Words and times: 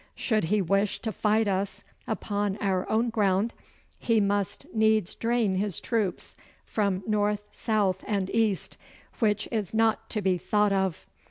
Should 0.15 0.45
he 0.45 0.63
wish 0.63 0.97
to 1.03 1.11
fight 1.11 1.47
us 1.47 1.83
upon 2.07 2.57
our 2.57 2.89
own 2.89 3.11
ground, 3.11 3.53
he 3.99 4.19
must 4.19 4.65
needs 4.73 5.13
drain 5.13 5.53
his 5.53 5.79
troops 5.79 6.35
from 6.65 7.03
north, 7.05 7.43
south, 7.51 8.03
and 8.07 8.27
east, 8.31 8.77
which 9.19 9.47
is 9.51 9.75
not 9.75 10.09
to 10.09 10.19
be 10.23 10.39
thought 10.39 10.73
of. 10.73 11.05